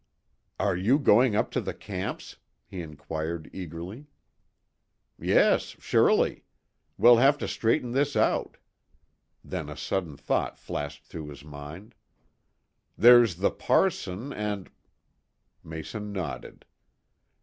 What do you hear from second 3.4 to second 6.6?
eagerly. "Yes, surely.